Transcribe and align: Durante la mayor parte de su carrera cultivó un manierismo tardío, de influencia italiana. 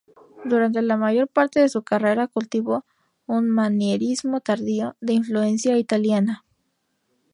Durante 0.45 0.81
la 0.81 0.97
mayor 0.97 1.27
parte 1.27 1.59
de 1.59 1.69
su 1.69 1.83
carrera 1.83 2.25
cultivó 2.25 2.85
un 3.27 3.51
manierismo 3.51 4.39
tardío, 4.41 4.95
de 4.99 5.13
influencia 5.13 5.77
italiana. 5.77 6.43